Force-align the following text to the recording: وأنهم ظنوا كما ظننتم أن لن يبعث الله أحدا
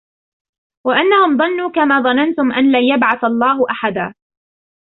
وأنهم 0.87 1.37
ظنوا 1.37 1.69
كما 1.71 2.01
ظننتم 2.01 2.51
أن 2.51 2.71
لن 2.71 2.83
يبعث 2.93 3.23
الله 3.23 3.65
أحدا 3.71 4.13